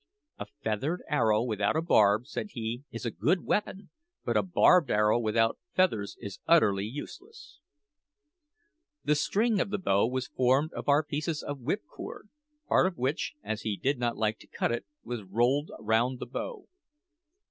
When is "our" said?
10.89-11.03